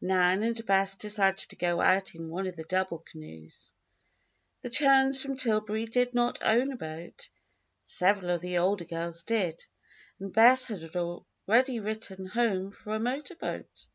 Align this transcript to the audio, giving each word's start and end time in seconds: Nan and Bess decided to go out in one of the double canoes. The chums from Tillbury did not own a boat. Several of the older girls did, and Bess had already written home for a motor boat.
Nan 0.00 0.42
and 0.42 0.64
Bess 0.64 0.96
decided 0.96 1.50
to 1.50 1.56
go 1.56 1.82
out 1.82 2.14
in 2.14 2.30
one 2.30 2.46
of 2.46 2.56
the 2.56 2.64
double 2.64 3.00
canoes. 3.00 3.70
The 4.62 4.70
chums 4.70 5.20
from 5.20 5.36
Tillbury 5.36 5.84
did 5.84 6.14
not 6.14 6.38
own 6.42 6.72
a 6.72 6.76
boat. 6.78 7.28
Several 7.82 8.30
of 8.30 8.40
the 8.40 8.56
older 8.56 8.86
girls 8.86 9.24
did, 9.24 9.62
and 10.18 10.32
Bess 10.32 10.68
had 10.68 10.96
already 10.96 11.80
written 11.80 12.24
home 12.24 12.72
for 12.72 12.94
a 12.94 12.98
motor 12.98 13.36
boat. 13.36 13.86